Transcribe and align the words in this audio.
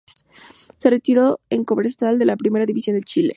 Se 0.79 0.89
retiró 0.89 1.41
en 1.51 1.63
Cobresal 1.63 2.17
de 2.17 2.25
la 2.25 2.35
Primera 2.35 2.65
División 2.65 2.95
de 2.95 3.03
Chile. 3.03 3.29